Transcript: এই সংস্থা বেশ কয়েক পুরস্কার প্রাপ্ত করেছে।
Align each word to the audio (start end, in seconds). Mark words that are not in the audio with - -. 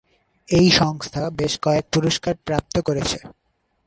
এই 0.47 0.67
সংস্থা 0.71 1.23
বেশ 1.31 1.53
কয়েক 1.61 1.85
পুরস্কার 1.93 2.33
প্রাপ্ত 2.47 2.75
করেছে। 2.79 3.19